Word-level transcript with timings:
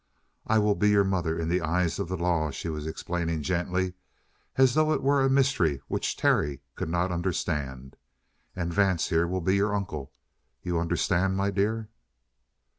"I 0.47 0.57
will 0.57 0.73
be 0.73 0.89
your 0.89 1.03
mother, 1.03 1.37
in 1.37 1.47
the 1.47 1.61
eyes 1.61 1.99
of 1.99 2.07
the 2.07 2.17
law," 2.17 2.49
she 2.49 2.69
was 2.69 2.87
explaining 2.87 3.43
gently, 3.43 3.93
as 4.55 4.73
though 4.73 4.93
it 4.93 5.03
were 5.03 5.23
a 5.23 5.29
mystery 5.29 5.79
which 5.87 6.17
Terry 6.17 6.63
could 6.73 6.89
not 6.89 7.11
understand. 7.11 7.97
"And 8.55 8.73
Vance, 8.73 9.09
here, 9.09 9.27
will 9.27 9.41
be 9.41 9.55
your 9.57 9.75
uncle. 9.75 10.11
You 10.63 10.79
understand, 10.79 11.37
my 11.37 11.51
dear?" 11.51 11.89